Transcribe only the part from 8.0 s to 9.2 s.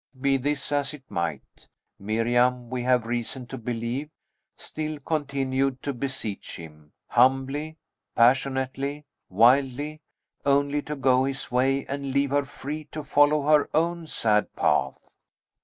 passionately,